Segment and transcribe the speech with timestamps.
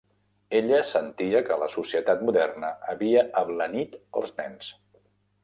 [0.59, 4.73] Ella sentia que la societat moderna havia "ablanit" als nens.